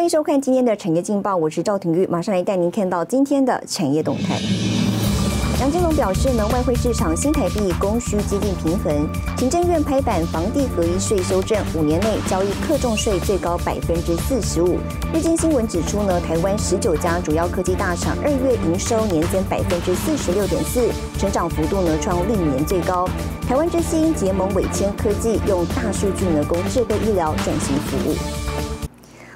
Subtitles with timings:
[0.00, 4.40] 欢迎收看今天的产业劲报，我是赵廷玉，马上来带您看到今天的产业动态。
[5.60, 9.06] 杨金龙表示呢，外汇市场新台币供需接近平衡。
[9.36, 14.78] 行政院拍板房地合一税修正，五年内交易克重税最高百分之四十五。
[15.12, 20.88] 日经新闻指出呢，台湾十九家主要科技大厂二月营收年增百分之四十六点四，
[21.18, 23.06] 成长幅度呢创历年最高。
[23.46, 28.39] 台湾之星结盟伟千科技，用大数据呢供智慧医疗转型服务。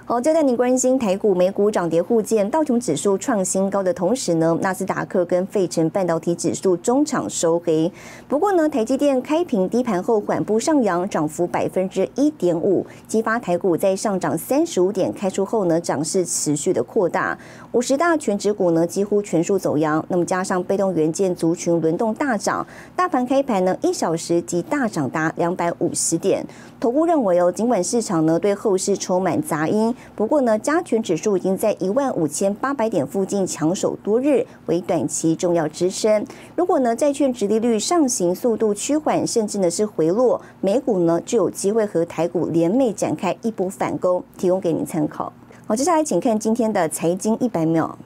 [0.06, 7.90] 好，就在你关心台股、美股涨跌互见，道琼指数创新高的同时呢，纳斯达克跟费城半导体指数中场收黑。
[8.28, 17.38] 不过呢，台积电开平低盘后缓步上扬，涨幅百分之一点五，激发台股在上涨三十五点开出后呢，涨势持续的扩大。
[17.72, 26.46] 五十大全指股呢几乎全数走阳，那么加上被动元件族群轮动大涨，大盘开盘呢一小时即大涨达两百五十点。
[26.78, 29.93] 投顾认为哦，尽管市场呢对后市充满杂音。
[30.14, 36.24] 不过呢，加权指数已经在一万五千八百点附近强守多日，为短期重要支撑。
[36.56, 45.32] 如果呢债券直利率上行速度趋缓，甚至呢是回落，美股呢就有机会和台股联袂展开一波反攻，提供给您参考。
[45.66, 47.98] 好，接下来请看今天的财经一百秒。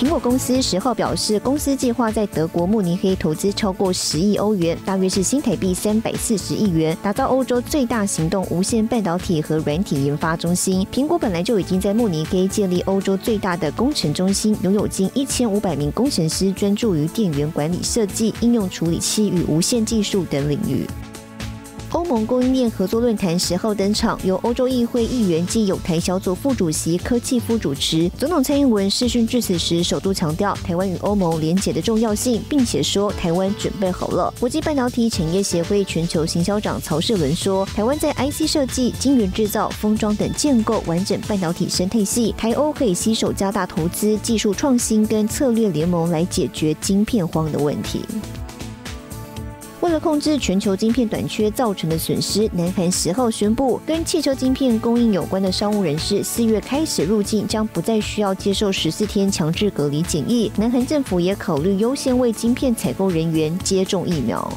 [0.00, 10.86] 苹果公司十号表示，公司计划在德国慕尼黑投资超过十亿欧元，大约是新台币三百四十亿元，打造欧洲最大行动无线半导体和软体研发中心。
[10.90, 20.86] 苹果本来就已经在慕尼黑建立欧洲最大的工程中心，拥有近一千五百名工程师，专注于电源管理设计、应用处理器与无线技术等领域。
[21.92, 28.08] 欧盟供应链合作论坛十号登场，由欧洲议会议员暨有台小组副主席科契夫主持。
[28.16, 34.32] 总统蔡英文视讯致辞时，首度强调台湾与欧盟连结的重要性，并且说台湾准备好了。
[34.38, 48.04] 国际半导体产业协会全球行销长曹世伦说，台湾在 IC 设计、晶圆制造、封装等建构完整半导体生态系，台欧可以携手加大投资、技术创新跟策略联盟，来解决晶片荒的问题。
[49.90, 60.48] 为了控制全球晶片短缺造成的损失，南韩十号宣布，跟汽车晶片供应有关的商务人士四月开始入境，将不再需要接受十四天强制隔离检疫。
[60.56, 64.48] 南韩政府也考虑优先为晶片采购人员接种疫苗。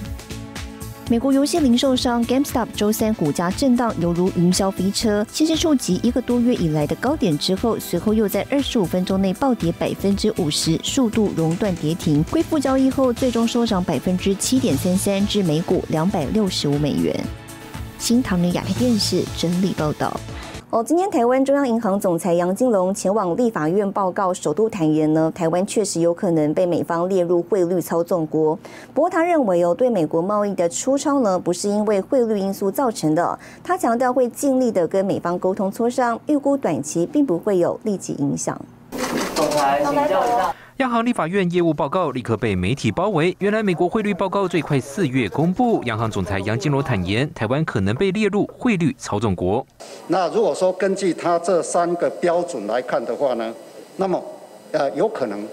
[1.10, 12.24] 美国游戏零售商 GameStop 周三股价震荡，犹如云霄飞车，先是触及一个多月以来的高点之后，随后又在二十五分钟内暴跌百分之五十，速度熔断跌停。
[12.32, 17.14] 恢复交易后，最终收涨百分之七点三三，至每股两百六十五美元。
[18.00, 20.18] 新唐人亚太电视整理报道。
[20.74, 28.58] 哦，今天台湾中央银行总裁杨金龙前往立法院报告，首度坦言呢，台湾确实有可能被美方列入汇率操纵国。
[28.92, 33.38] 不过他认为哦，对美国贸易的出超呢，不是因为汇率因素造成的。
[33.64, 38.60] 他强调会尽力的跟美方沟通磋商，预估短期并不会有立即影响。
[39.36, 40.53] 总裁，请教一下。
[40.84, 43.34] 央行立法院业务报告立刻被媒体包围。
[43.40, 49.66] 原来美国汇率报告最快四月公布，央行总裁杨金龙坦言，台湾可能被列入汇率操纵国。
[50.08, 53.54] 那如果说根据他这三个标准来看的话呢，
[53.96, 54.22] 那么
[54.74, 55.48] 呃有可能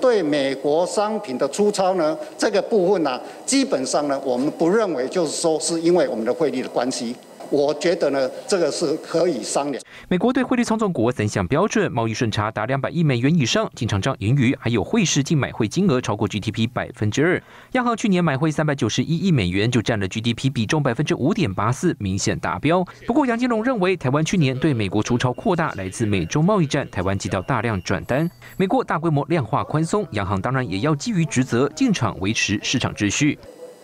[0.00, 7.16] 对美国商品的出超呢这个部分呢，基本上呢我们不认为就是说是因为我们的汇率的关系。
[7.50, 9.82] 我觉得呢，这个是可以商量。
[10.08, 17.42] 美国对汇率操纵国三项标准，贸易顺差达两百亿美元以上，经常账盈余，还有汇市净买汇金额超过 GDP 百分之二。
[17.72, 22.84] 央行去年买汇三百九十一亿美元，就占了 GDP 比重百分之五点八四，明显达标。
[23.06, 28.30] 不过杨金龙认为，台湾去年对美国出超扩大，来自美中贸易战，台湾接到大量转单。
[28.56, 33.38] 美国大规模量化宽松，央行当然也要基于职责进场维持市场秩序。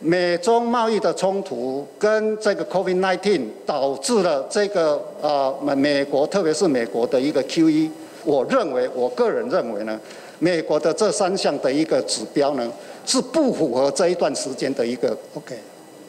[0.06, 7.88] 美中贸易的冲突跟这个 COVID-19 导致了这个呃美美国，特别是美国的一个 QE，
[8.22, 9.98] 我认为，我个人认为呢，
[10.38, 12.70] 美国的这三项的一个指标呢，
[13.06, 15.56] 是不符合这一段时间的一个 OK，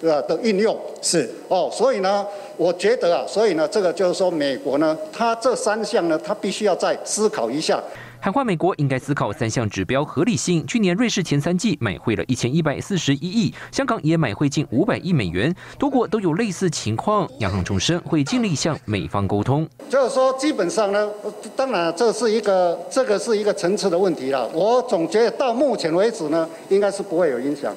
[0.02, 0.22] 对吧？
[0.24, 2.28] 的运用是哦，所以呢，
[2.58, 7.82] 我觉得啊，所以呢，这个就是说，美国呢，它这三项呢，它必须要再思考一下。
[8.26, 10.66] 喊话美国应该思考三项指标合理性。
[10.66, 17.30] 去年瑞士前三季买汇了一千一百四十一亿，香港也买汇近五百亿美元，多国都有类似情况。
[17.42, 19.70] 央行重申会尽力向美方沟通。
[19.92, 21.08] 就是说，基本上呢，
[21.56, 24.48] 当然这是一个这个是一个层次的问题了。
[24.56, 27.72] 我总结到目前为止呢，应该是不会有影响。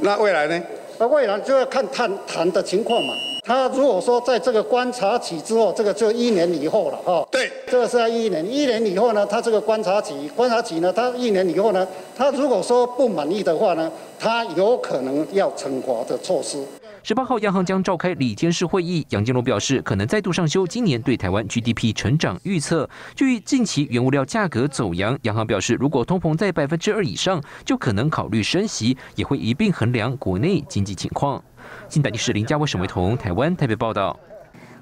[0.00, 0.64] 那未来呢？
[0.98, 3.14] 那未来就要看谈谈的情况嘛。
[3.48, 7.26] 他如果说在这个观察期之后，这个就一年以后了哈。
[7.32, 16.62] 对，这个是在一年，一年以后呢，他这个观察期，观察期呢，他一年以后呢，他如果说不满意的话呢，他有可能要惩罚的措施。
[17.02, 22.86] 十八号，央行将召开里监事会议，杨金龙表示，可能再度上修今年对台湾 GDP 成长预测。
[23.16, 31.42] 据近期原物料价格走扬，央行表示，如果通膨在百分之二以上，就可能考虑升息，也会一并衡量国内经济情况。
[31.88, 34.18] 新台地市林家伟、沈维彤，台湾台北报道。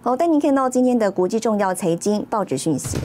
[0.02, 2.98] 好，带您看到今天的国际重要财经报纸讯息。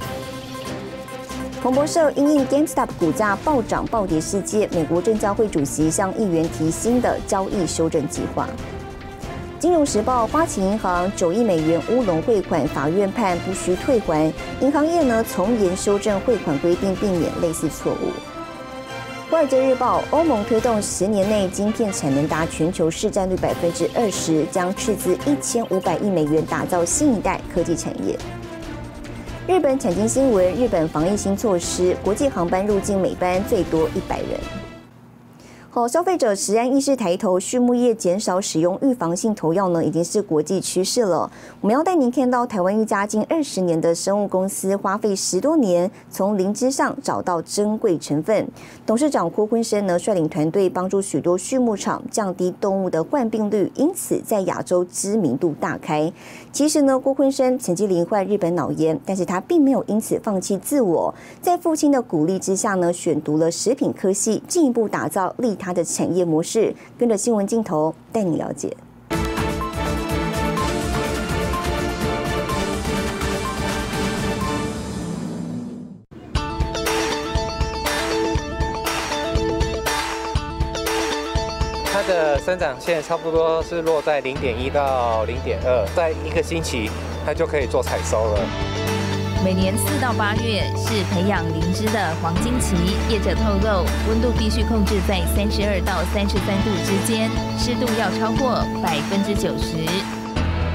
[1.61, 8.47] 彭博社因应 GameStop 股价暴涨暴跌事件，美国证交会主席向议员提新的交易修正计划。
[9.59, 18.30] 金融时报：花旗银行九亿美元乌龙汇款，法院判不需退还，银行业呢从严修正汇款规定，避免类似错误。
[19.31, 28.19] 华尔街日报：欧盟推动十年内晶片产能达全球市占率百分之二十，将斥资一千五百亿美元打造新一代科技产业。
[29.47, 34.60] 日本产经新闻：日本防疫新措施，国际航班入境每班最多一百人。
[35.73, 41.31] 好，消费者食安意识抬头，畜牧业减少使用预防性投药呢，已经是国际趋势了。
[41.61, 48.45] 我们要带您看到台湾一家近二十年的生物公司，花费十多年从灵芝上找到珍贵成分。
[48.85, 56.11] 董事长郭坤生呢，率领团队帮助许多畜牧场降低动物的患病率，因此在亚洲知名度大开。
[56.51, 66.75] 其实呢，郭坤生曾经罹患日本脑炎，但是他并没有因此放弃自我，在父亲的鼓励之下呢，选读了食品科系，进一步打造立他的产业模式。
[66.97, 68.75] 跟着新闻镜头带你了解。
[81.93, 86.89] 它的生长线差不多是落在零点一到零点二，在一个星期
[87.25, 88.80] 它就可以做采收了。
[89.43, 92.75] 每年四到八月是培养灵芝的黄金期，
[93.09, 97.27] 业者透露温度必须控制在三十二到三十三度之间，
[97.57, 99.77] 湿度要超过百分之九十。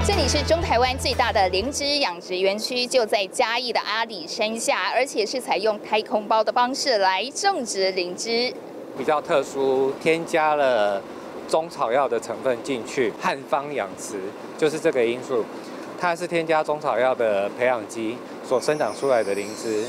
[0.04, 8.52] 这里是中台湾最大的灵芝养殖园区，就在嘉义的阿里山下，而且是采用太空包的方式来种植灵芝。
[8.98, 11.00] 比较特殊，添加了
[11.48, 14.18] 中草药的成分进去，汉方养殖
[14.58, 15.44] 就是这个因素。
[15.98, 18.16] 它是添加中草药的培养基
[18.46, 19.84] 所生长出来的灵芝。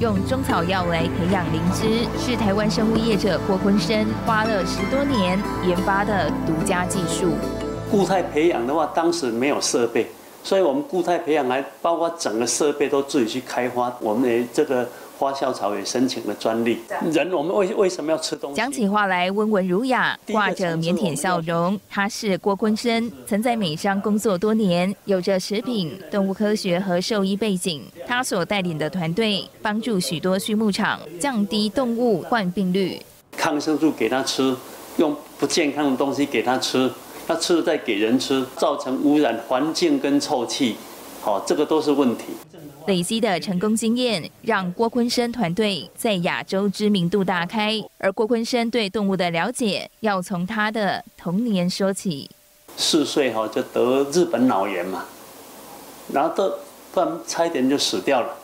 [0.00, 7.32] 用中草药来培养灵芝，是台湾生物业者郭坤生花了十多年研发的独家技术。
[7.90, 10.06] 固态培养的话，当时没有设备，
[10.44, 13.92] 所以我们固态培养来包括整个设备都自己去开发。
[14.00, 14.88] 我们的这个。
[15.18, 16.78] 花校草也申请了专利。
[17.10, 18.56] 人，我们为为什么要吃东西？
[18.56, 21.78] 讲起话来温文儒雅，挂着腼腆笑容。
[21.90, 27.82] 他是郭坤生，曾在美商工作多年，有着食品、动物科学和兽医背景。
[28.06, 33.02] 他所带领的团队帮助许多畜牧场降低动物患病率。
[33.36, 34.54] 抗生素给他吃，
[34.98, 36.88] 用不健康的东西给他吃，
[37.26, 40.76] 他吃了再给人吃，造成污染环境跟臭气，
[41.20, 42.24] 好，这个都是问题。
[42.88, 47.78] 累积的成功经验，让郭坤生团队在亚洲知名度大开。
[47.98, 52.30] 而郭坤生对动物的了解，要从他的童年说起。
[52.78, 55.04] 四岁哈就得日本脑炎嘛，
[56.14, 56.50] 然后都
[56.90, 58.34] 不然差一点就死掉了。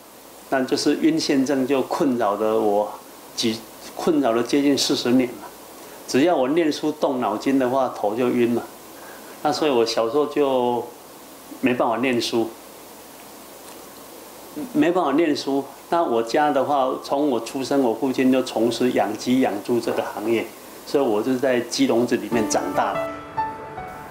[0.51, 2.93] 那就是晕眩症就困扰着我，
[3.35, 3.59] 几
[3.97, 5.49] 困扰了接近四十年了。
[6.07, 8.63] 只要我念书动脑筋的话，头就晕了。
[9.43, 10.87] 那所以我小时候就
[11.63, 12.51] 没办法念书。
[14.73, 20.45] 没办法念书，那我家的话，从我出生，我父亲就从事养鸡养猪这个行业，
[20.87, 23.14] 所以我就在鸡笼子里面长大了。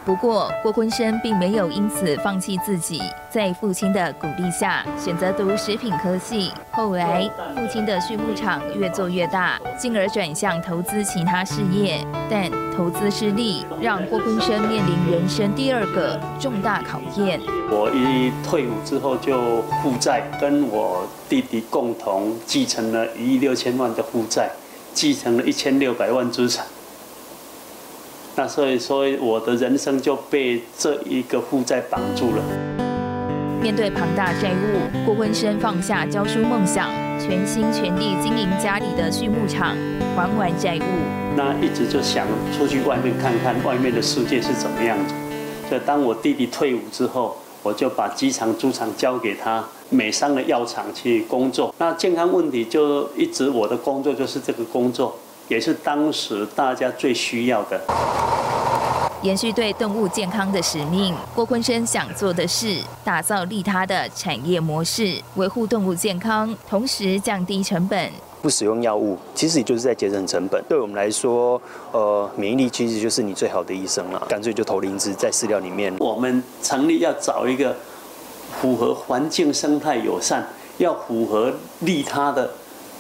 [0.06, 6.52] 不过，郭坤生并没有因此放弃自己，在父亲的鼓励下，选择读食品科系。
[6.72, 12.06] 后来，父亲的畜牧场越做越大，进而转向投资其他事业。
[12.30, 17.40] 但投资失利，让郭坤生面临人生第二个重大考验。
[17.70, 24.52] 我一退伍之后就负债，跟我弟弟共同继承了一亿六千万的负债，
[24.94, 26.66] 继承了一千六百万资产。
[28.36, 32.42] 那所以说，我的人生就被这一个负债绑住了。
[33.62, 39.78] 面对庞大债务，郭坤生放下教书梦想，全心全力经营家里的畜牧场，
[40.16, 40.84] 还完债务。
[41.38, 42.26] 那一直就想
[42.58, 45.14] 出去外面看看外面的世界是怎么样子。
[45.70, 51.74] 所以当我弟弟退伍之后，我就把机场、猪场交给他，美商的药厂去工作。
[51.78, 55.16] 那健康问题就一直我的工作就是这个工作。
[55.48, 57.80] 也是当时大家最需要的。
[59.22, 68.12] 延续对动物健康的使命，郭坤生想做的是打造利他的产业模式，维护动物健康，同时降低成本。
[68.42, 70.62] 不使用药物，其实也就是在节省成本。
[70.68, 71.62] 对我们来说，
[71.94, 74.20] 呃，免疫力其实就是你最好的医生了。
[74.28, 75.96] 干脆就投灵芝在饲料里面。
[76.00, 77.74] 我们成立要找一个
[78.60, 80.46] 符合环境生态友善，
[80.80, 82.52] 要符合利他的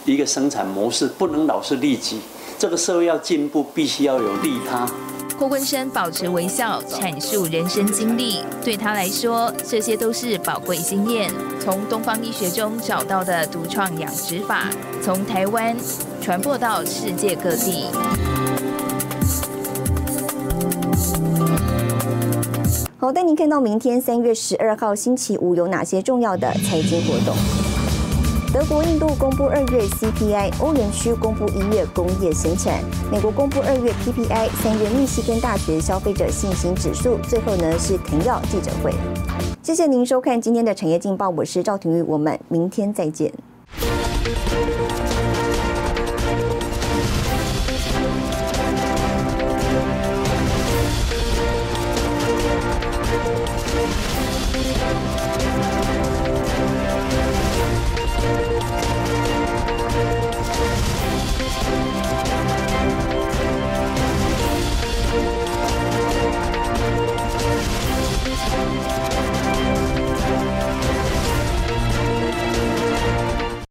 [0.05, 2.21] 一个生产模式，不能老是利己。
[2.63, 4.89] 这个社会要进步，必须要有利他。
[5.38, 8.39] 郭坤生保持微笑，阐述人生经历。
[8.63, 11.29] 对他来说，这些都是宝贵经验。
[11.60, 14.70] 从东方医学中找到的独创养殖法，
[15.01, 15.75] 从台湾
[16.22, 17.88] 传播到世界各地。
[22.98, 27.36] 好，带您看到明天三月十二号星期五有哪些重要的财经活动。
[28.53, 38.93] 德国、印度公布二月 CPI，欧元区公布一月工业生产，美国公布二月 PPI，三月密西根大学消费者信心指数，最后呢是腾药记者会。
[39.63, 43.33] 谢谢您收看今天的产业劲报，我是赵廷玉，我们明天再见。